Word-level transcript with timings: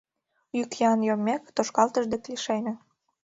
Йӱк-йӱан 0.57 0.99
йоммек, 1.07 1.43
тошкалтыш 1.55 2.05
дек 2.11 2.23
лишеме. 2.31 2.73